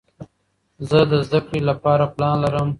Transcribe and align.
زه 0.89 0.99
د 1.11 1.13
زده 1.25 1.39
کړې 1.47 1.59
له 1.67 1.73
پاره 1.83 2.07
پلان 2.15 2.35
لرم. 2.43 2.69